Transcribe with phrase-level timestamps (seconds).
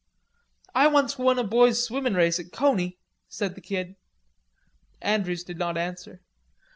[0.73, 2.97] "I once won a boy's swimmin' race at Coney,"
[3.29, 3.95] said the Kid.
[4.99, 6.23] Andrews did not answer.